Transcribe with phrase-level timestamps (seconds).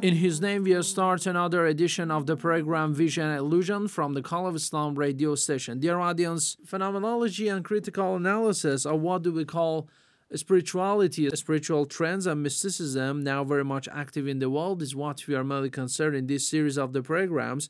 [0.00, 4.46] In His name, we start another edition of the program Vision Illusion from the Call
[4.46, 5.80] of Islam radio station.
[5.80, 9.88] Dear audience, phenomenology and critical analysis of what do we call
[10.34, 15.34] spirituality, spiritual trends, and mysticism, now very much active in the world, is what we
[15.34, 17.68] are mainly concerned in this series of the programs.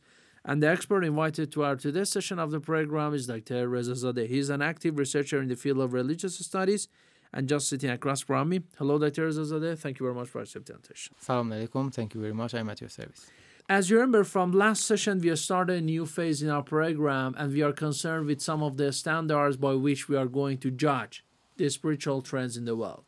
[0.49, 3.69] And the expert invited to our today's session of the program is Dr.
[3.69, 4.27] Rezazadeh.
[4.27, 6.89] He is an active researcher in the field of religious studies
[7.35, 8.63] and just sitting across from me.
[8.79, 9.29] Hello, Dr.
[9.29, 9.79] Rezazadeh.
[9.79, 11.15] Thank you very much for accepting the invitation.
[11.21, 11.93] Salam alaikum.
[11.93, 12.55] Thank you very much.
[12.55, 13.27] I'm at your service.
[13.69, 17.53] As you remember from last session, we started a new phase in our program and
[17.53, 21.27] we are concerned with some of the standards by which we are going to judge
[21.59, 23.05] the spiritual trends in the world.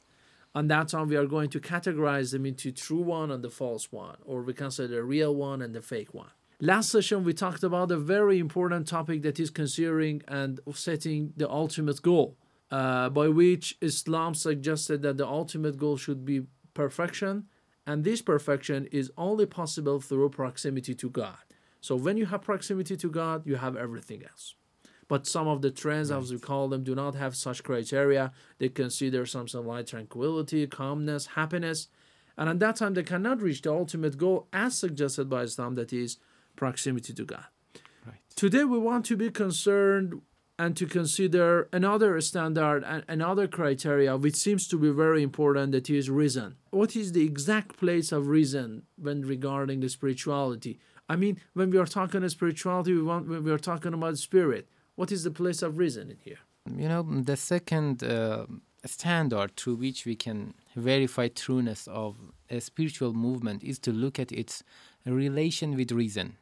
[0.55, 3.91] On that time, we are going to categorize them into true one and the false
[3.91, 6.33] one, or we say the real one and the fake one.
[6.63, 11.49] Last session, we talked about a very important topic that is considering and setting the
[11.49, 12.37] ultimate goal,
[12.71, 16.43] uh, by which Islam suggested that the ultimate goal should be
[16.75, 17.47] perfection,
[17.87, 21.39] and this perfection is only possible through proximity to God.
[21.81, 24.55] So when you have proximity to God, you have everything else.
[25.09, 28.33] But some of the trends, as we call them, do not have such criteria.
[28.59, 31.89] They consider something like tranquility, calmness, happiness,
[32.37, 35.93] and at that time they cannot reach the ultimate goal as suggested by Islam, that
[35.95, 36.19] is
[36.61, 37.47] proximity to God.
[38.07, 38.23] Right.
[38.37, 40.21] Today we want to be concerned
[40.63, 45.89] and to consider another standard and another criteria which seems to be very important that
[45.89, 46.49] is reason.
[46.81, 50.79] What is the exact place of reason when regarding the spirituality?
[51.09, 54.19] I mean, when we are talking about spirituality, we want when we are talking about
[54.19, 54.65] spirit.
[54.99, 56.41] What is the place of reason in here?
[56.83, 58.45] You know, the second uh,
[58.85, 60.39] standard through which we can
[60.77, 62.11] verify trueness of
[62.57, 64.63] a spiritual movement is to look at its
[65.07, 66.37] relation with reason.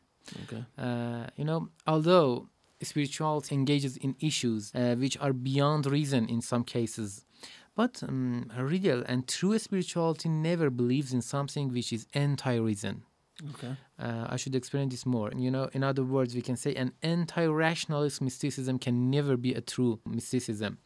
[0.45, 0.65] Okay.
[0.77, 2.49] Uh, you know, although
[2.83, 7.25] spirituality engages in issues uh, which are beyond reason in some cases,
[7.75, 13.03] but um, real and true spirituality never believes in something which is anti-reason.
[13.51, 13.77] Okay.
[14.01, 15.31] Uh, I should explain this more.
[15.37, 19.61] You know, in other words, we can say an anti-rationalist mysticism can never be a
[19.61, 20.79] true mysticism.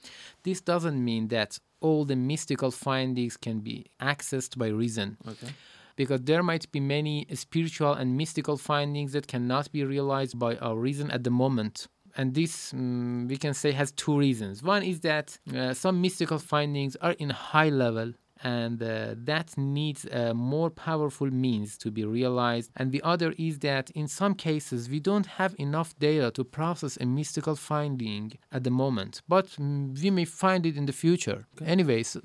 [0.42, 5.16] This doesn't mean that all the mystical findings can be accessed by reason.
[5.26, 5.48] Okay.
[5.96, 10.76] Because there might be many spiritual and mystical findings that cannot be realized by our
[10.76, 11.86] reason at the moment.
[12.16, 14.62] And this, um, we can say, has two reasons.
[14.62, 20.04] One is that uh, some mystical findings are in high level and uh, that needs
[20.06, 22.70] a more powerful means to be realized.
[22.76, 26.96] And the other is that in some cases we don't have enough data to process
[27.00, 31.46] a mystical finding at the moment, but mm, we may find it in the future.
[31.56, 31.70] Okay.
[31.70, 32.16] Anyways,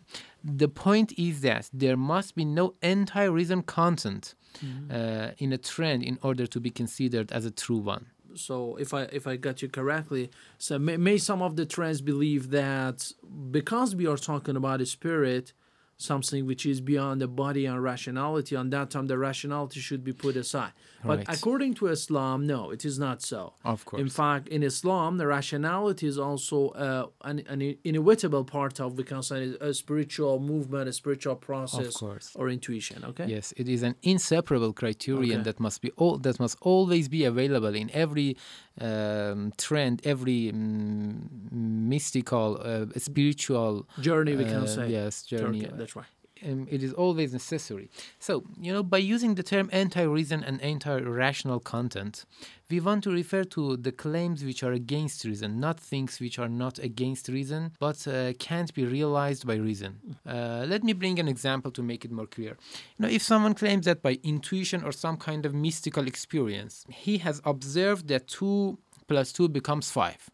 [0.44, 4.34] the point is that there must be no anti-reason content
[4.66, 4.92] Mm-hmm.
[4.92, 8.08] uh, in a trend in order to be considered as a true one.
[8.34, 12.02] So if I if I got you correctly, so may, may some of the trends
[12.02, 13.12] believe that
[13.52, 15.54] because we are talking about a spirit,
[15.97, 20.13] something which is beyond the body and rationality, on that time the rationality should be
[20.13, 20.72] put aside.
[21.03, 21.25] But Right.
[21.30, 23.53] according to Islam, no, it is not so.
[23.66, 24.00] Of course.
[24.02, 29.04] In fact, in Islam, the rationality is also uh, an, an inevitable part of we
[29.04, 32.31] can say a spiritual movement, a spiritual process, of course.
[32.36, 33.04] or intuition.
[33.04, 33.25] Okay.
[33.27, 35.44] Yes, it is an inseparable criterion Okay.
[35.44, 38.38] that must be all that must always be available in every
[38.81, 44.89] um, trend, every mm, mystical, uh, spiritual Journey, we can uh, say.
[44.89, 45.65] Yes, journey.
[45.65, 46.06] Okay, that's right.
[46.45, 47.89] Um, it is always necessary.
[48.19, 52.25] So, you know, by using the term anti reason and anti rational content,
[52.69, 56.50] we want to refer to the claims which are against reason, not things which are
[56.50, 60.18] not against reason but uh, can't be realized by reason.
[60.25, 62.57] Uh, let me bring an example to make it more clear.
[62.98, 67.19] You know, if someone claims that by intuition or some kind of mystical experience, he
[67.19, 70.30] has observed that 2 plus 2 becomes 5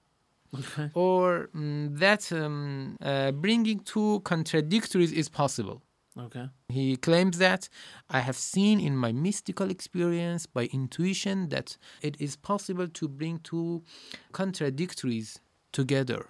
[0.56, 0.92] Okay.
[0.94, 5.82] or mm, that um, uh, bringing two contradictories is possible.
[6.18, 6.50] Okay.
[6.70, 7.70] He claims that
[8.10, 13.40] I have seen in my mystical experience by intuition that it is possible to bring
[13.40, 13.84] two
[14.32, 15.40] contradictories
[15.72, 16.28] together.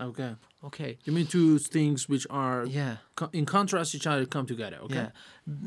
[0.00, 0.36] Okay.
[0.66, 0.98] Okay.
[1.04, 2.96] You mean two things which are Yeah.
[3.14, 4.78] co- in contrast each other come together.
[4.86, 4.94] Okay.
[4.96, 5.10] Yeah.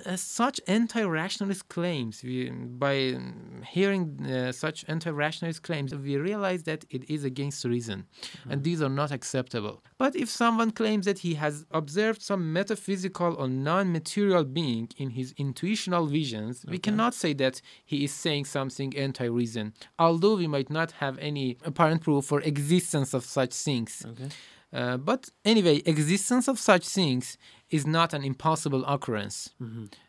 [0.05, 2.49] Uh, such anti-rationalist claims, we,
[2.85, 8.05] by um, hearing uh, such anti-rationalist claims, we realize that it is against reason,
[8.49, 9.81] and these are not acceptable.
[9.97, 15.33] But if someone claims that he has observed some metaphysical or non-material being in his
[15.37, 20.91] intuitional visions, we cannot say that he is saying something anti-reason, although we might not
[21.03, 24.05] have any apparent proof for existence of such things.
[24.05, 24.27] Okay.
[24.71, 27.37] Uh, but anyway, existence of such things
[27.71, 29.51] is not an impossible occurrence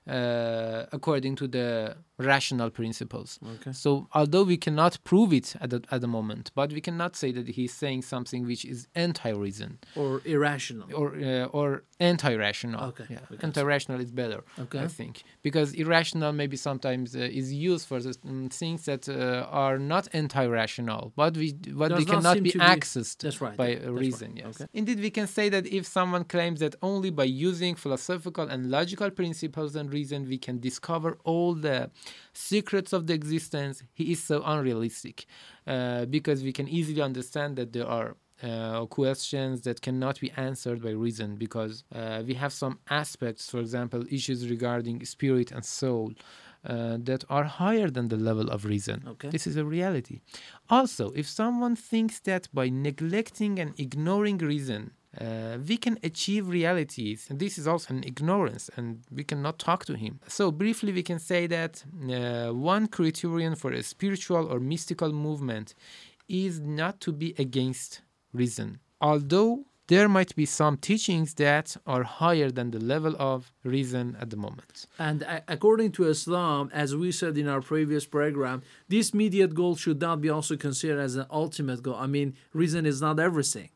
[0.07, 3.39] uh, according to the rational principles.
[3.57, 3.73] Okay.
[3.73, 7.33] So although we cannot prove it at the, at the moment, but we cannot say
[7.33, 10.89] that he's saying something which is anti-reason Or irrational.
[10.95, 12.83] or uh, or anti-rational.
[12.91, 13.21] Okay, Yeah.
[13.43, 14.81] Anti-rational is better, Okay.
[14.81, 19.47] I think, because irrational maybe sometimes uh, is used for the mm, things that uh,
[19.65, 23.57] are not anti-rational, but we but Does they cannot be to be- accessed That's right,
[23.57, 24.31] by that- reason.
[24.35, 24.61] right, Yes.
[24.61, 24.67] okay.
[24.81, 29.11] Indeed, we can say that if someone claims that only by using philosophical and logical
[29.11, 31.91] principles and reason we can discover all the
[32.33, 35.27] secrets of the existence, he is so unrealistic,
[35.67, 40.83] uh, because we can easily understand that there are uh, questions that cannot be answered
[40.83, 46.13] by reason because uh, we have some aspects, for example, issues regarding spirit and soul.
[46.63, 49.03] Uh, that are higher than the level of reason.
[49.09, 49.31] Okay.
[49.31, 50.21] This is a reality.
[50.69, 57.27] Also, if someone thinks that by neglecting and ignoring reason, uh, we can achieve realities,
[57.29, 60.21] and this is also an ignorance, and we cannot talk to him.
[60.29, 65.75] So, briefly, we can say that uh, one criterion for a spiritual or mystical movement
[66.29, 68.03] is not to be against
[68.33, 68.79] reason.
[69.01, 74.31] Although there might be some teachings that are higher than the level of reason at
[74.31, 74.87] the moment.
[75.01, 79.75] And a- according to Islam, as we said in our previous program, this immediate goal
[79.75, 81.97] should not be also considered as an ultimate goal.
[81.97, 83.71] I mean, reason is not everything.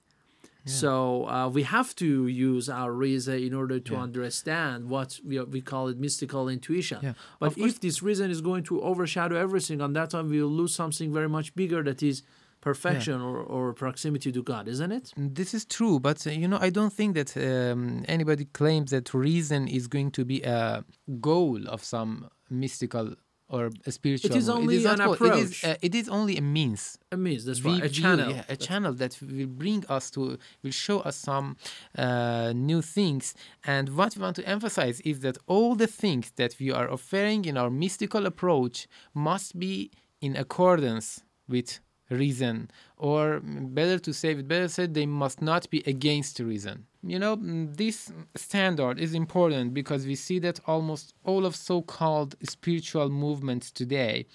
[0.67, 5.61] So uh, we have to use our reason in order to understand what we, we
[5.61, 6.99] call it mystical intuition.
[7.03, 7.13] Yeah.
[7.39, 10.41] But Of course- if this reason is going to overshadow everything, on that time we
[10.43, 12.23] will lose something very much bigger that is
[12.61, 15.13] perfection or, or proximity to God, isn't it?
[15.19, 19.13] This is true, but uh, you know, I don't think that um, anybody claims that
[19.13, 20.83] reason is going to be a
[21.21, 23.15] goal of some mystical
[23.49, 24.31] or a spiritual.
[24.31, 25.15] It is only not an goal.
[25.15, 25.65] It is, approach.
[25.65, 26.99] uh, it is only a means.
[27.13, 27.85] A means, that's We right.
[27.85, 28.31] A view- channel.
[28.31, 31.57] yeah, a channel that will bring us to, will show us some
[31.99, 33.35] uh, new things.
[33.65, 37.45] And what we want to emphasize is that all the things that we are offering
[37.45, 39.91] in our mystical approach must be
[40.21, 41.81] in accordance with
[42.11, 46.87] reason, or mm, better to say, it better said, they must not be against reason.
[47.03, 52.37] You know, mm, this standard is important because we see that almost all of so-called
[52.43, 54.27] spiritual movements today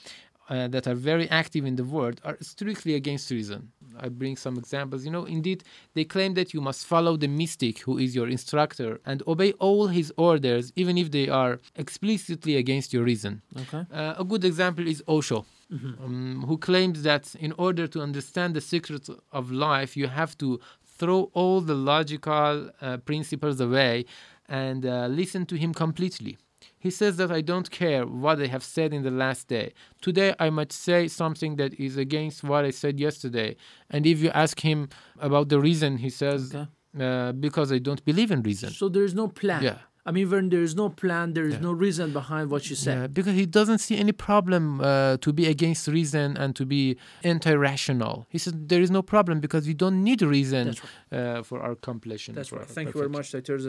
[0.50, 3.72] uh, that are very active in the world are strictly against reason.
[4.00, 5.06] I bring some examples.
[5.06, 5.64] You know, indeed,
[5.94, 9.88] they claim that you must follow the mystic who is your instructor and obey all
[9.88, 13.42] his orders, even if they are explicitly against your reason.
[13.62, 13.86] Okay.
[13.94, 18.62] Uh, a good example is Osho, um, who claims that in order to understand the
[18.62, 20.60] secrets of life, you have to
[20.98, 24.06] throw all the logical uh, principles away
[24.48, 26.38] and uh, listen to him completely.
[26.78, 29.74] He says that I don't care what I have said in the last day.
[30.02, 33.56] Today I might say something that is against what I said yesterday.
[33.90, 34.90] And if you ask him
[35.20, 36.68] about the reason, he says, Okay.
[37.06, 38.70] uh, because I don't believe in reason.
[38.72, 39.64] So there is no plan.
[39.64, 39.78] Yeah.
[40.10, 42.94] I mean, when there is no plan, there is no reason behind what you say.
[42.94, 46.98] Yeah, because he doesn't see any problem uh, to be against reason and to be
[47.24, 48.26] anti-rational.
[48.28, 51.76] He says there is no problem because we don't need reason That's uh, for our
[51.76, 52.34] completion.
[52.34, 52.66] That's right.
[52.66, 53.60] Thank you very much, Dr.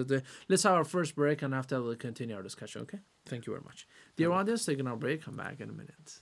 [0.48, 2.80] Let's have our first break, and after that we'll continue our discussion.
[2.82, 3.00] Okay?
[3.26, 4.64] Thank you very much, dear audience.
[4.64, 5.22] Taking our break.
[5.26, 6.20] Come back in a minute.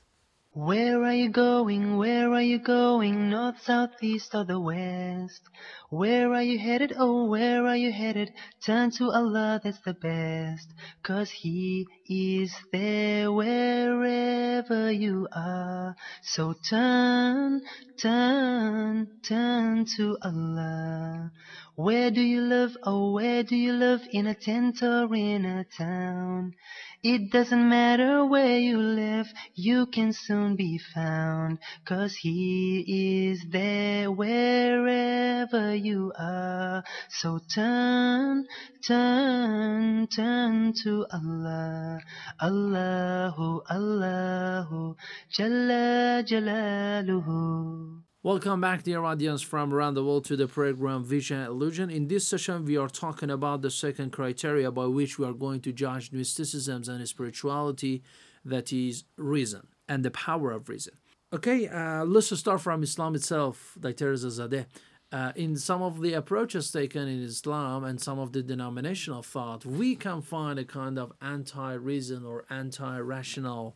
[0.55, 1.99] Where are you going?
[1.99, 3.29] Where are you going?
[3.29, 5.43] North, south, east, or the west?
[5.91, 6.95] Where are you headed?
[6.97, 8.33] Oh, where are you headed?
[8.65, 10.73] Turn to Allah, that's the best.
[11.03, 15.95] Cause He is there wherever you are.
[16.23, 17.61] So turn,
[18.01, 21.31] turn, turn to Allah.
[21.77, 22.75] Where do you live?
[22.83, 24.01] Oh, where do you live?
[24.11, 26.55] In a tent or in a town?
[27.03, 31.59] It doesn't matter where you live, you can soon be found.
[31.85, 36.83] Cause He is there wherever you are.
[37.09, 38.47] So turn,
[38.85, 42.01] turn, turn to Allah.
[42.43, 44.97] Allahu, Allahu,
[45.33, 47.88] Jalla Jalaluhu.
[48.29, 51.89] Welcome back, dear audience from around the world, to the program Vision Illusion.
[51.89, 55.63] In this session, we are talking about the second criteria by which we are going
[55.63, 58.03] to judge mysticism and spirituality,
[58.45, 60.93] that is reason and the power of reason.
[61.33, 64.13] Okay, uh, let's start from Islam itself, Dr.
[64.13, 64.67] Zadeh.
[65.11, 69.65] Uh, in some of the approaches taken in Islam and some of the denominational thought,
[69.65, 73.75] we can find a kind of anti reason or anti rational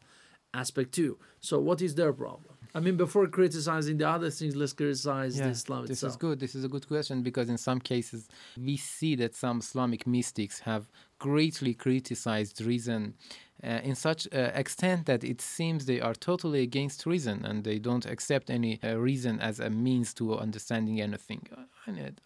[0.53, 1.19] aspect too.
[1.41, 2.52] So, what is their problem?
[2.75, 6.11] I mean, before criticizing the other things, let's criticize the Islam this itself.
[6.11, 6.41] This is good.
[6.41, 10.61] This is a good question because in some cases we see that some Islamic mystics
[10.61, 10.89] have
[11.19, 13.15] greatly criticized reason
[13.63, 18.07] in such uh, extent that it seems they are totally against reason and they don't
[18.07, 21.47] accept any uh, reason as a means to understanding anything.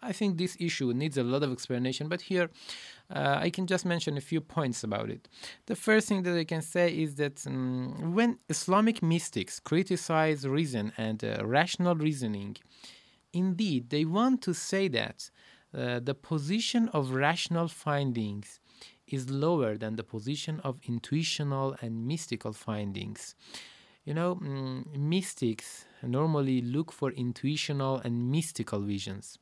[0.01, 2.49] I think this issue needs a lot of explanation, but here
[3.13, 5.27] uh, I can just mention a few points about it.
[5.67, 10.91] The first thing that I can say is that um, when Islamic mystics criticize reason
[10.97, 12.57] and uh, rational reasoning,
[13.31, 15.29] indeed they want to say that
[15.77, 18.59] uh, the position of rational findings
[19.07, 23.35] is lower than the position of intuitional and mystical findings.
[24.05, 29.37] You know, mm, mystics normally look for intuitional and mystical visions.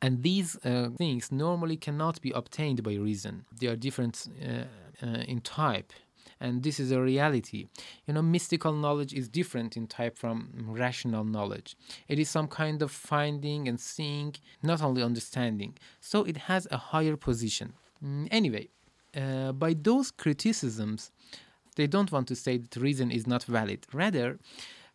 [0.00, 3.44] And these uh, things normally cannot be obtained by reason.
[3.60, 5.92] They are different uh, uh, in type.
[6.40, 7.66] And this is a reality.
[8.06, 11.76] You know, mystical knowledge is different in type from rational knowledge.
[12.06, 15.76] It is some kind of finding and seeing, not only understanding.
[16.00, 17.72] So it has a higher position.
[18.04, 18.68] Mm, anyway,
[19.18, 21.10] uh, by those criticisms,
[21.76, 23.86] they don't want to say that reason is not valid.
[23.92, 24.38] Rather,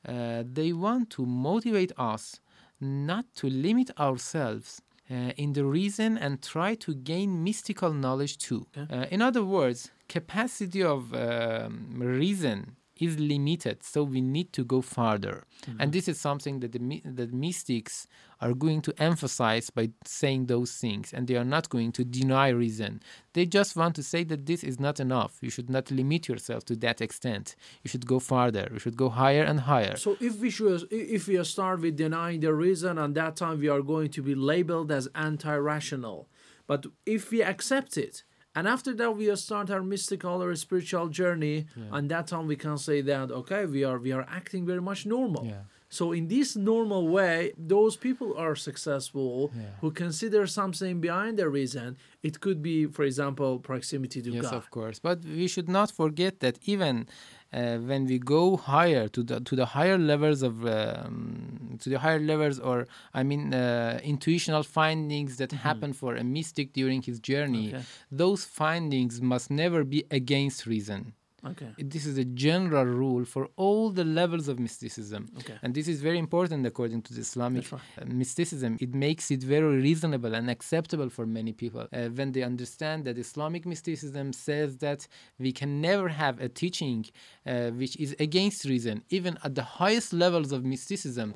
[0.08, 2.40] uh, they want to motivate us
[2.80, 8.66] not to limit ourselves uh, in the reason and try to gain mystical knowledge too.
[8.78, 14.82] Uh, in other words, capacity of um, reason is limited, so we need to go
[14.82, 15.46] farther.
[15.66, 15.82] Mm-hmm.
[15.82, 18.08] And this is something that the that mystics
[18.40, 22.50] are going to emphasize by saying those things, and they are not going to deny
[22.50, 23.02] reason.
[23.34, 25.40] They just want to say that this is not enough.
[25.42, 27.56] You should not limit yourself to that extent.
[27.84, 28.70] You should go farther.
[28.72, 29.96] You should go higher and higher.
[29.96, 33.70] So if we should, if we start with denying the reason, and that time we
[33.70, 36.28] are going to be labeled as anti-rational.
[36.68, 38.24] But if we accept it,
[38.56, 41.84] and after that we start our mystical or spiritual journey yeah.
[41.96, 45.06] and that time we can say that okay we are we are acting very much
[45.06, 45.62] normal yeah.
[45.90, 49.64] so in this normal way those people are successful yeah.
[49.82, 54.52] who consider something behind the reason it could be for example proximity to yes god
[54.54, 57.08] Yes, of course but we should not forget that even
[57.54, 62.00] uh, when we go higher to the to the higher levels of um, to the
[62.00, 65.68] higher levels or I mean uh, intuitional findings that Mm-hmm.
[65.70, 67.84] happen for a mystic during his journey, Okay.
[68.24, 71.14] those findings must never be against reason.
[71.52, 75.22] Okay This is a general rule for all the levels of mysticism.
[75.40, 75.58] Okay.
[75.64, 77.82] And this is very important according to the Islamic right.
[78.02, 78.72] uh, mysticism.
[78.86, 83.16] It makes it very reasonable and acceptable for many people uh, when they understand that
[83.18, 85.02] Islamic mysticism says that
[85.46, 87.00] we can never have a teaching
[87.46, 88.96] uh, which is against reason.
[89.18, 91.28] Even at the highest levels of mysticism,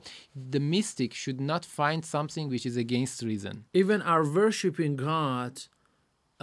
[0.55, 3.55] the mystic should not find something which is against reason.
[3.83, 5.53] even our worshiping god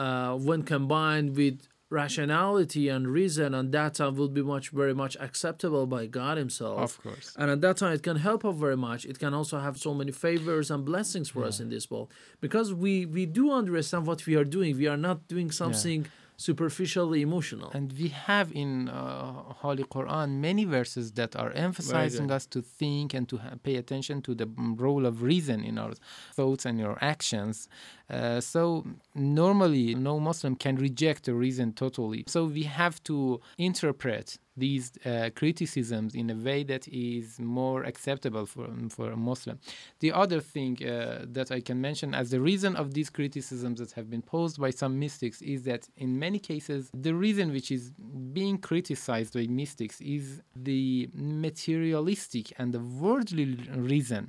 [0.04, 1.56] uh, when combined with
[2.02, 6.78] rationality and reason and that time will be much very much acceptable by god himself.
[6.88, 7.26] Of course.
[7.38, 9.00] and at that time it can help us very much.
[9.12, 12.08] It can also have so many favors and blessings for us in this world.
[12.44, 14.70] Because we we do understand what we are doing.
[14.84, 16.00] We are not doing something
[16.36, 17.70] superficially emotional.
[17.78, 19.32] And we have in uh,
[19.64, 24.20] Holy Quran many verses that are emphasizing us to think and to ha- pay attention
[24.22, 25.94] to the mm, role of reason in our
[26.38, 27.68] thoughts and our actions.
[28.10, 28.84] Uh, so
[29.14, 32.24] normally, no Muslim can reject the reason totally.
[32.26, 38.46] So we have to interpret these uh, criticisms in a way that is more acceptable
[38.46, 39.58] for for a Muslim.
[40.00, 43.92] The other thing uh, that I can mention as the reason of these criticisms that
[43.92, 47.90] have been posed by some mystics is that in many cases the reason which is
[48.32, 54.28] being criticized by mystics is the materialistic and the worldly reason.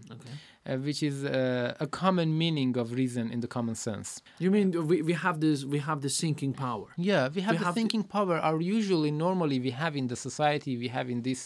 [0.67, 4.07] Uh, which is uh, a common meaning of reason in the common sense.
[4.39, 7.59] you mean we, we have this we have the thinking power Yeah, we have We
[7.59, 8.35] the have the- thinking power.
[8.49, 11.41] Are usually normally we have in the society, we have in this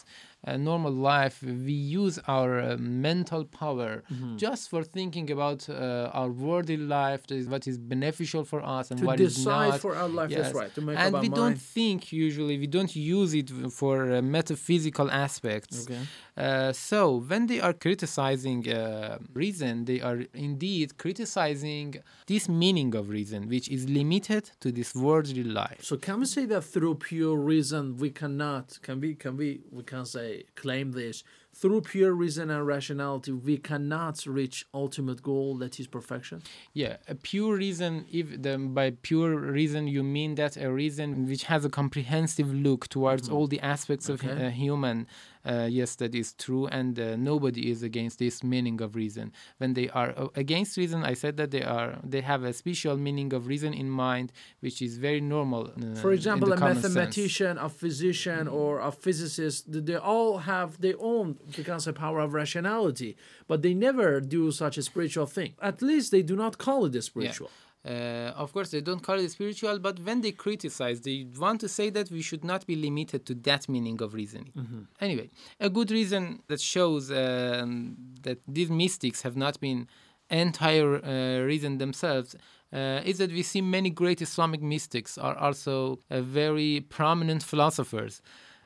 [0.48, 4.38] uh, normal life, we use our uh, mental power Mm-hmm.
[4.38, 8.86] just for thinking about uh, our worldly life, that is what is beneficial for us
[8.91, 11.22] and To what is decide for our life, that's right, to make and up our
[11.22, 11.62] we don't mind.
[11.77, 13.50] think usually we don't use it
[13.81, 15.77] for uh, metaphysical aspects.
[15.86, 16.00] Okay.
[16.38, 21.88] Uh, so when they are criticizing uh, reason, they are indeed criticizing
[22.27, 25.79] this meaning of reason, which is limited to this worldly life.
[25.89, 29.84] So can we say that through pure reason we cannot can we can we we
[29.91, 35.79] can say claim this through pure reason and rationality, we cannot reach ultimate goal that
[35.79, 36.41] is perfection.
[36.74, 38.05] Yeah, a pure reason.
[38.12, 42.88] If the, by pure reason you mean that a reason which has a comprehensive look
[42.88, 44.45] towards all the aspects of Okay.
[44.45, 45.07] uh, human,
[45.46, 49.31] uh, yes, that is true, and uh, nobody is against this meaning of reason.
[49.58, 52.98] When they are uh, against reason, I said that they are they have a special
[52.98, 55.67] meaning of reason in mind, which is very normal.
[55.67, 56.93] uh, For example, a common sense.
[56.93, 62.34] mathematician, a physician, or a physicist, they all have their own, can say, power of
[62.34, 63.15] rationality,
[63.48, 65.53] but they never do such a spiritual thing.
[65.62, 67.50] At least they do not call it a spiritual.
[67.86, 71.69] Uh, of course, they don't call it spiritual, but when they criticize, they want to
[71.69, 74.51] say that we should not be limited to that meaning of reasoning.
[75.00, 79.88] Anyway, a good reason that shows um, that these mystics have not been
[80.29, 82.36] entire uh, reason themselves
[82.71, 88.21] uh, is that we see many great Islamic mystics are also uh, very prominent philosophers.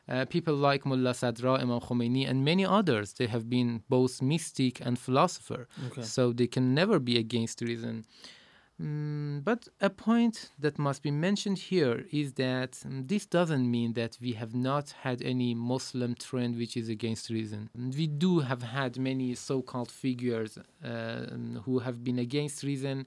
[0.09, 4.81] Uh, people like Mullah Sadra, Imam Khomeini, and many others, they have been both mystic
[4.85, 5.67] and philosopher.
[5.87, 6.01] Okay.
[6.01, 8.03] So they can never be against reason.
[8.81, 13.93] Mm, but a point that must be mentioned here is that mm, this doesn't mean
[13.93, 17.69] that we have not had any Muslim trend which is against reason.
[17.75, 21.25] We do have had many so called figures uh,
[21.65, 23.05] who have been against reason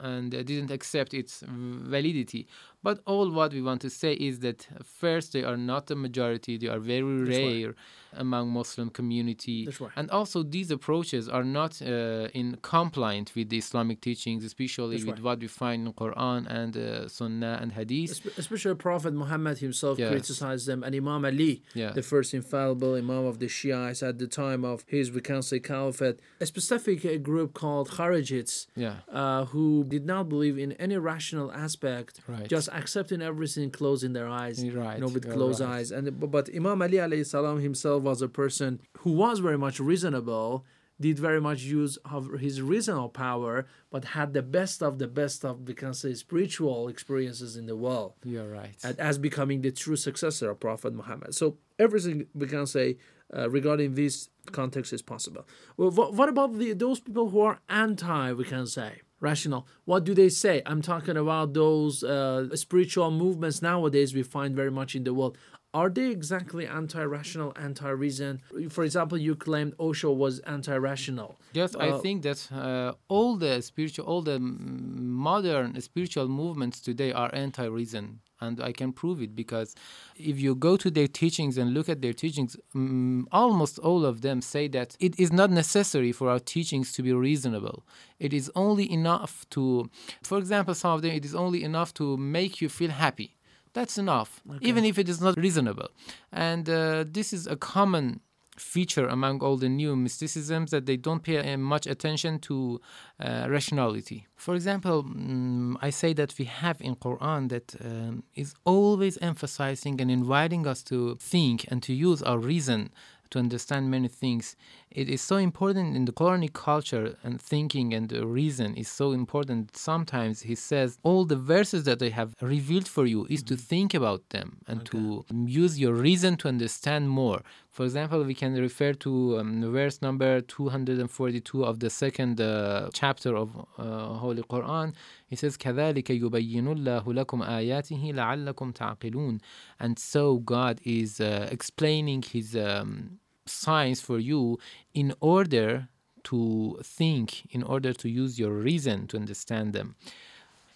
[0.00, 2.46] and uh, didn't accept its validity.
[2.82, 5.96] But all what we want to say is that uh, first, they are not a
[5.96, 7.64] majority, they are very That's right.
[7.64, 7.74] rare
[8.14, 9.64] among Muslim community.
[9.66, 9.90] That's right.
[9.96, 15.06] And also, these approaches are not uh, in compliant with the Islamic teachings, especially That's
[15.06, 15.24] with right.
[15.24, 18.10] what we find in Quran and uh, Sunnah and Hadith.
[18.22, 20.10] Espe- Especially Prophet Muhammad himself Yes.
[20.10, 21.90] criticized them, and Imam Ali, Yeah.
[21.92, 26.46] the first infallible Imam of the Shiites at the time of his, say, caliphate, a
[26.46, 28.96] specific uh, group called Kharijites, Yeah.
[29.12, 32.48] uh, who did not believe in any rational aspect, Right.
[32.68, 35.70] Just accepting everything closing their eyes, Right, you know, with closed right.
[35.70, 35.90] eyes.
[35.90, 40.64] And but, Imam Ali alayhi salam himself was a person who was very much reasonable,
[41.00, 45.44] did very much use of his reasonable power, but had the best of the best
[45.44, 48.76] of we can say spiritual experiences in the world You're right.
[48.82, 51.34] and as becoming the true successor of Prophet Muhammad.
[51.34, 52.96] So everything we can say
[53.36, 55.46] uh, regarding this context is possible.
[55.76, 59.66] Well, what, what about the those people who are anti, we can say, rational?
[59.84, 60.62] What do they say?
[60.66, 65.36] I'm talking about those uh, spiritual movements nowadays we find very much in the world.
[65.74, 68.40] Are they exactly anti-rational, anti-reason?
[68.70, 71.38] For example, you claimed Osho was anti-rational.
[71.52, 77.12] Yes, I Uh, think that uh, all the spiritual, all the modern spiritual movements today
[77.12, 79.74] are anti-reason, and I can prove it because
[80.16, 84.20] if you go to their teachings and look at their teachings, mm, almost all of
[84.20, 87.84] them say that it is not necessary for our teachings to be reasonable.
[88.18, 89.90] It is only enough to,
[90.22, 93.34] for example, some of them, it is only enough to make you feel happy.
[93.74, 95.88] That's enough, even if it is not reasonable.
[96.32, 98.20] And uh, this is a common
[98.58, 102.80] feature among all the new mysticisms that they don't pay uh, much attention to
[103.20, 104.26] uh, rationality.
[104.36, 110.00] For example, mm, I say that we have in Quran that um, is always emphasizing
[110.00, 112.90] and inviting us to think and to use our reason
[113.30, 114.56] to understand many things.
[114.90, 119.12] It is so important in the Quranic culture and thinking and uh, reason is so
[119.12, 119.76] important.
[119.76, 123.94] Sometimes he says all the verses that I have revealed for you is to think
[123.94, 127.42] about them and to use your reason to understand more.
[127.70, 133.36] For example, we can refer to um, verse number 242 of the second uh, chapter
[133.36, 134.94] of uh, Holy Quran.
[135.29, 139.39] It says, كَذَلِكَ يُبَيِّنُ اللَّهُ لَكُمْ آيَاتِهِ لَعَلَّكُمْ تَعْقِلُونَ
[139.79, 144.59] And so God is uh, explaining His um, signs for you
[144.93, 145.89] in order
[146.25, 149.95] to think, in order to use your reason to understand them.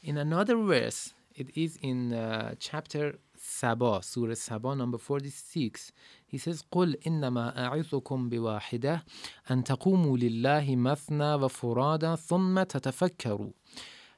[0.03, 5.91] In another verse, it is in uh, chapter Saba, Surah Saba, number 46.
[6.25, 9.03] He says, قُلْ إِنَّمَا أَعِظُكُمْ بِوَاحِدَةٍ
[9.51, 13.51] أَن تَقُومُوا لِلَّهِ مَثْنَى وَفُرَادًا ثُمَّ تَتَفَكَّرُوا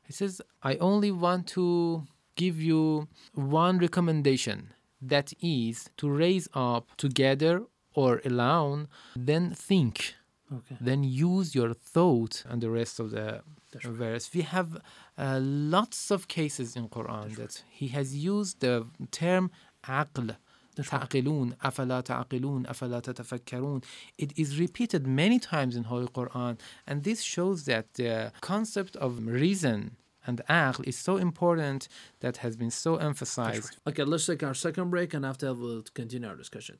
[0.06, 6.88] he says, I only want to give you one recommendation that is to raise up
[6.96, 7.62] together
[7.94, 10.14] or alone, then think.
[10.52, 10.76] Okay.
[10.80, 14.28] Then use your thought and the rest of the That's verse.
[14.28, 14.34] Right.
[14.34, 14.76] We have
[15.16, 17.64] uh, lots of cases in Quran That's that right.
[17.70, 19.50] he has used the term
[19.86, 20.36] aql,
[20.75, 23.81] تعقلون أفلا تعقلون أفلا تتفكرون
[24.17, 29.25] It is repeated many times in Holy Quran and this shows that the concept of
[29.25, 31.87] reason and aql is so important
[32.19, 33.77] that has been so emphasized.
[33.87, 36.75] Okay, let's take our second break, and after we'll continue our discussion.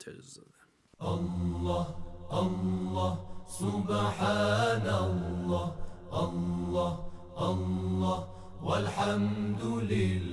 [3.49, 5.75] سبحان الله
[6.13, 6.91] الله
[7.37, 8.17] الله
[8.61, 10.32] والحمد لله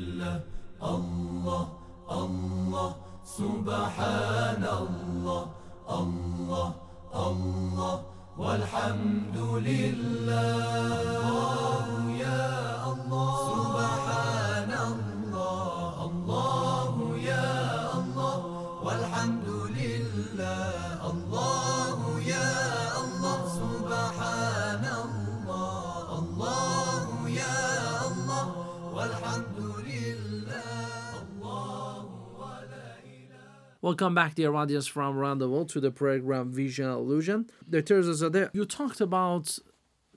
[34.02, 37.48] Welcome back, dear audience from around the world, to the program Vision Illusion.
[37.70, 38.02] Dr.
[38.02, 39.60] Zazadeh, you talked about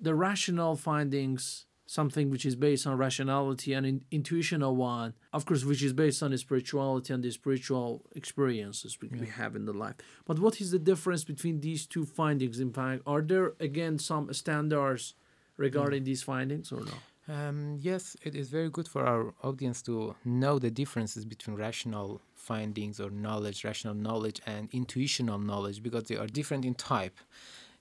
[0.00, 5.66] the rational findings, something which is based on rationality and in, intuitional one, of course,
[5.66, 9.74] which is based on the spirituality and the spiritual experiences we, we have in the
[9.74, 9.96] life.
[10.24, 12.60] But what is the difference between these two findings?
[12.60, 15.12] In fact, are there again some standards
[15.58, 16.06] regarding mm.
[16.06, 16.94] these findings or no?
[17.26, 22.20] Um, yes, it is very good for our audience to know the differences between rational
[22.34, 27.18] findings or knowledge, rational knowledge, and intuitional knowledge because they are different in type.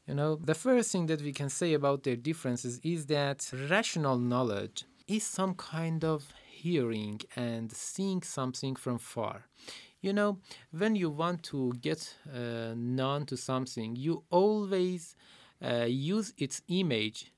[0.08, 4.18] You know, the first thing that we can say about their differences is that rational
[4.18, 9.48] knowledge is some kind of hearing and seeing something from far.
[10.02, 10.40] You know,
[10.72, 15.16] when you want to get uh, known to something, you always
[15.62, 17.32] uh, use its image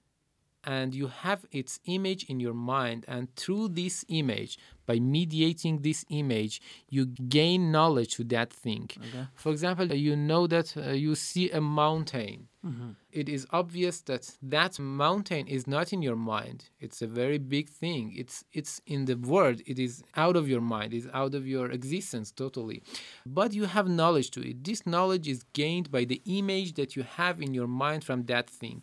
[0.66, 6.06] and you have its image in your mind and through this image by mediating this
[6.10, 8.90] image you gain knowledge to that thing.
[9.08, 9.26] Okay.
[9.36, 12.48] for example you know that uh, you see a mountain.
[12.66, 12.96] Mhm.
[13.12, 14.24] it is obvious that
[14.56, 16.60] that mountain is not in your mind.
[16.86, 18.04] It's a very big thing.
[18.22, 19.58] It's it's in the world.
[19.72, 19.94] It is
[20.24, 20.90] out of your mind.
[20.98, 22.80] It's out of your existence totally.
[23.40, 24.64] But you have knowledge to it.
[24.70, 28.48] This knowledge is gained by the image that you have in your mind from that
[28.62, 28.80] thing.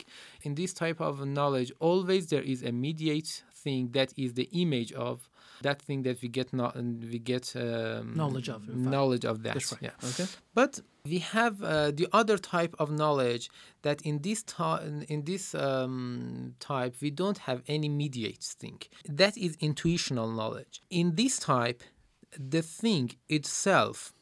[0.47, 3.33] In this type of knowledge always there is a mediate
[3.65, 5.29] thing that is the image of
[5.63, 6.73] that thing that we get not
[7.13, 9.83] we get um, Knowledge of, knowledge of that right.
[9.89, 10.27] yeah Okay.
[10.55, 10.73] but
[11.13, 13.45] we have uh, the other type of knowledge
[13.87, 18.79] that in this ti- in this um, type we don't have any mediate thing.
[19.23, 20.75] That is intuitional knowledge.
[20.91, 21.81] In this type,
[22.55, 24.13] the thing itself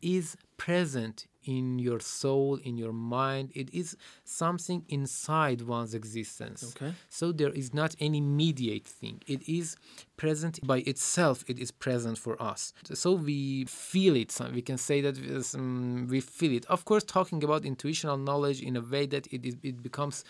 [0.00, 3.50] is present in your soul, in your mind.
[3.54, 6.74] It is something inside one's existence.
[6.76, 6.92] Okay.
[7.08, 9.22] So there is not any mediate thing.
[9.26, 9.76] It is
[10.16, 11.44] present by itself.
[11.48, 12.72] It is present for us.
[12.92, 14.36] So we feel it.
[14.52, 15.16] We can say that
[15.54, 16.66] um, we feel it.
[16.66, 20.24] Of course, talking about intuitional knowledge in a way that it is it becomes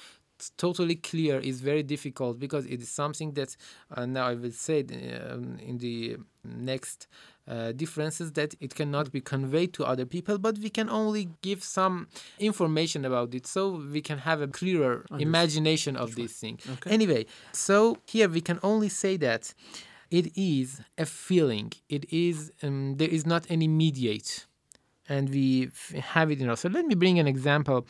[0.57, 3.57] totally clear is very difficult because it is something that
[3.91, 7.09] uh, now I will say um, in the next
[7.49, 11.63] uh, differences that it cannot be conveyed to other people, but we can only give
[11.63, 15.21] some information about it so we can have a clearer Understood.
[15.23, 16.59] imagination of this thing.
[16.75, 16.91] Okay.
[16.91, 19.55] Anyway, so here we can only say that
[20.11, 21.73] it is a feeling.
[21.89, 24.47] It is um, there is not any mediate
[25.09, 26.61] and we have it in us.
[26.61, 27.87] So let me bring an example.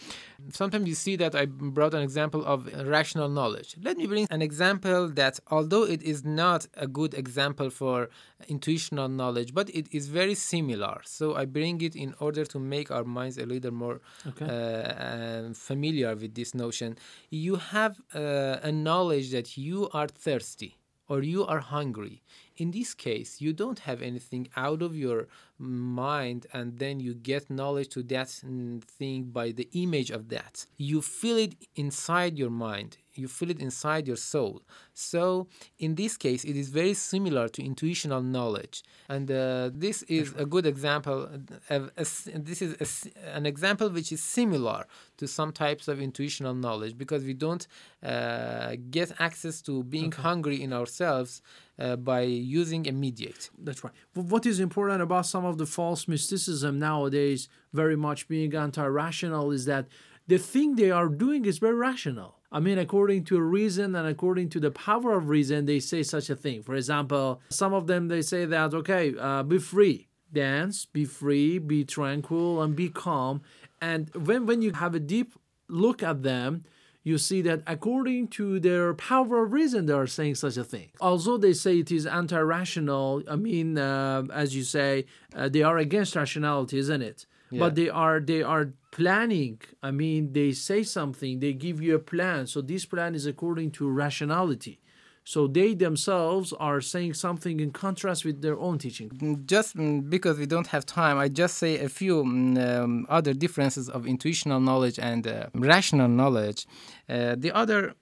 [0.50, 3.76] Sometimes you see that I brought an example of rational knowledge.
[3.82, 8.08] Let me bring an example that, although it is not a good example for
[8.48, 11.00] intuitional knowledge, but it is very similar.
[11.04, 14.44] So I bring it in order to make our minds a little more Okay.
[14.46, 16.96] uh, um, familiar with this notion.
[17.30, 20.76] You have uh, a knowledge that you are thirsty
[21.08, 22.22] or you are hungry.
[22.56, 27.50] In this case, you don't have anything out of your mind, and then you get
[27.50, 30.66] knowledge to that mm, thing by the image of that.
[30.76, 34.62] You feel it inside your mind, you feel it inside your soul.
[34.94, 40.34] So, in this case, it is very similar to intuitional knowledge, and uh, this is
[40.36, 41.28] a good example.
[41.70, 42.04] Of a
[42.38, 44.86] this is a an example which is similar
[45.18, 47.66] to some types of intuitional knowledge because we don't
[48.02, 51.42] uh, get access to being hungry in ourselves
[51.78, 53.50] uh, by using a mediate.
[53.58, 53.92] That's right.
[54.14, 59.50] What is important about some of the false mysticism nowadays, very much being anti rational,
[59.50, 59.86] is that
[60.26, 62.36] the thing they are doing is very rational.
[62.50, 66.30] I mean, according to reason and according to the power of reason, they say such
[66.30, 66.62] a thing.
[66.62, 71.58] For example, some of them they say that, okay, uh, be free, dance, be free,
[71.58, 73.42] be tranquil, and be calm.
[73.80, 75.34] And when, when you have a deep
[75.68, 76.64] look at them,
[77.06, 80.88] you see that according to their power of reason, they are saying such a thing.
[81.00, 85.62] Although they say it is anti rational, I mean, uh, as you say, uh, they
[85.62, 87.26] are against rationality, isn't it?
[87.52, 87.60] Yeah.
[87.60, 89.60] But they are they are planning.
[89.84, 92.48] I mean, they say something, they give you a plan.
[92.48, 94.80] So this plan is according to rationality.
[95.28, 99.10] So they themselves are saying something in contrast with their own teaching.
[99.44, 103.34] Just mm, because we don't have time, I just say a few mm, um, other
[103.34, 106.64] differences of intuitional knowledge and uh, rational knowledge.
[107.08, 107.94] Uh, the other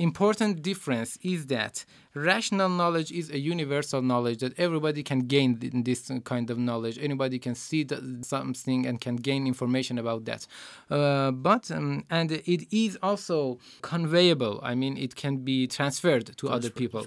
[0.00, 1.84] important difference is that
[2.18, 6.98] rational knowledge is a universal knowledge that everybody can gain th- this kind of knowledge.
[7.00, 10.46] Anybody can see the, something and can gain information about that.
[10.90, 14.60] Uh, but um, and it is also conveyable.
[14.62, 17.06] I mean, it can be transferred to other people.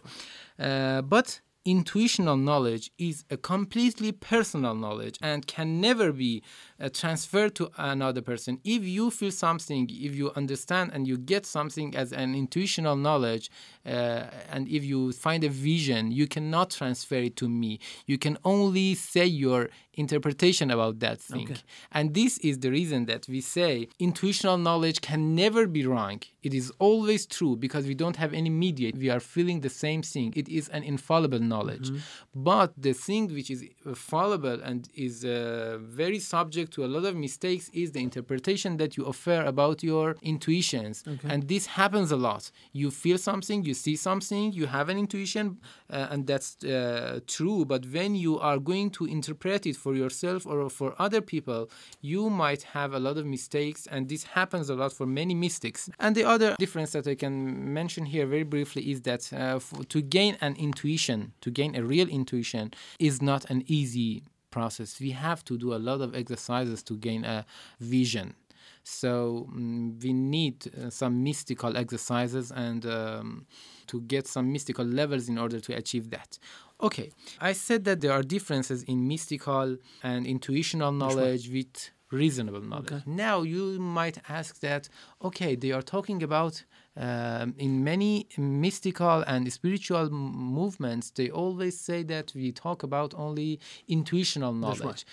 [0.60, 6.42] Uh, but intuitional knowledge is a completely personal knowledge and can never be
[6.80, 8.60] uh, transferred to another person.
[8.64, 13.52] If you feel something, if you understand and you get something as an intuitional knowledge,
[13.86, 17.80] uh, and if you find a vision, you cannot transfer it to me.
[18.08, 21.44] You can only say your interpretation about that thing.
[21.52, 21.62] Okay.
[21.92, 26.22] And this is the reason that we say intuitional knowledge can never be wrong.
[26.44, 28.98] It is always true because we don't have any mediate.
[28.98, 30.34] We are feeling the same thing.
[30.36, 31.90] It is an infallible knowledge.
[32.34, 37.06] But the thing which is uh, fallible and is uh, very subject to a lot
[37.06, 41.04] of mistakes is the interpretation that you offer about your intuitions.
[41.32, 42.50] And this happens a lot.
[42.72, 47.66] You feel something, you see something, you have an intuition, uh, and that's uh, true.
[47.66, 51.70] But when you are going to interpret it for yourself or for other people,
[52.02, 55.90] you might have a lot of mistakes, and this happens a lot for many mystics.
[56.00, 60.02] And the other difference that I can mention here very briefly is that uh, to
[60.02, 65.00] gain an intuition, to gain a real intuition, is not an easy process.
[65.00, 67.46] We have to do a lot of exercises to gain a
[67.80, 68.36] vision.
[68.84, 73.46] So mm, we need uh, some mystical exercises and um,
[73.88, 76.40] to get some mystical levels in order to achieve that.
[76.82, 83.04] Okay, I said that there are differences in mystical and intuitional knowledge with reasonable knowledge.
[83.06, 84.90] Now you might ask that,
[85.22, 86.64] okay, they are talking about
[86.98, 93.14] um, in many mystical and spiritual m- movements, they always say that we talk about
[93.16, 94.82] only intuitional knowledge.
[94.82, 95.06] right.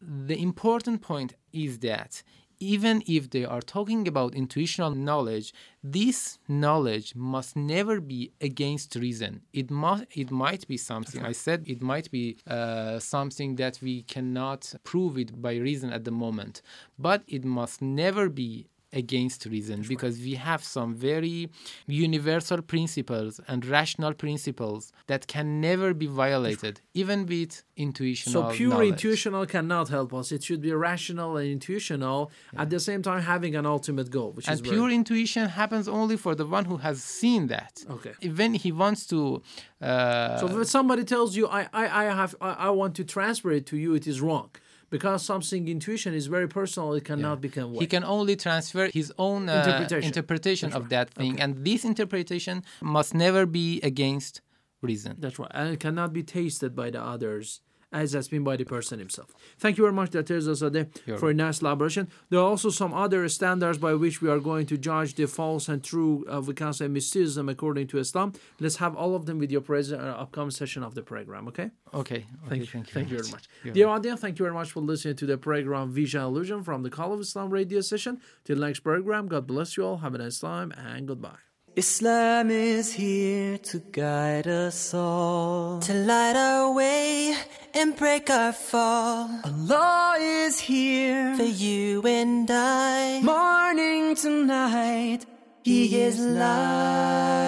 [0.00, 2.22] The important point is that
[2.60, 9.42] even if they are talking about intuitional knowledge, this knowledge must never be against reason.
[9.52, 10.04] It must.
[10.12, 11.24] It might be something.
[11.24, 16.04] I said it might be uh, something that we cannot prove it by reason at
[16.04, 16.62] the moment,
[16.98, 21.48] but it must never be against reason because we have some very
[21.86, 28.70] universal principles and rational principles that can never be violated even with intuitional So pure
[28.70, 28.88] knowledge.
[28.90, 30.32] intuitional cannot help us.
[30.32, 34.48] It should be rational and intuitional at the same time having an ultimate goal, which
[34.48, 38.12] and is pure intuition happens only for the one who has seen that Okay.
[38.40, 39.42] when he wants to
[39.80, 43.50] uh, So if somebody tells you, I, I, I have, I, I want to transfer
[43.50, 44.50] it to you, it is wrong.
[44.90, 47.80] Because something intuition is very personal, it cannot become what?
[47.80, 50.06] he can only transfer his own uh, Interpretation.
[50.08, 54.40] interpretation of that thing and this interpretation must never be against
[54.80, 55.50] reason That's right.
[55.54, 57.60] And it cannot be tasted by the others
[57.92, 59.30] as has been by the person himself.
[59.58, 60.38] Thank you very much, Dr.
[60.38, 62.08] Zade, You're for a nice elaboration.
[62.28, 65.68] There are also some other standards by which we are going to judge the false
[65.68, 68.32] and true, uh, we can say mysticism according to Islam.
[68.60, 71.70] Let's have all of them with your present uh, upcoming session of the program, okay?
[71.94, 73.48] okay, Thank, okay, you, thank you thank you very much.
[73.64, 76.82] You're Dear audience, thank you very much for listening to the program Vision Illusion from
[76.82, 78.20] the Call of Islam radio session.
[78.44, 79.98] Till next program, God bless you all.
[79.98, 81.38] Have a nice time and goodbye.
[81.78, 87.36] Islam is here to guide us all, to light our way
[87.72, 89.30] and break our fall.
[89.44, 95.24] Allah is here for you and I, morning to night.
[95.62, 97.38] He is light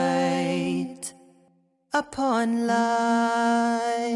[1.92, 4.10] upon light.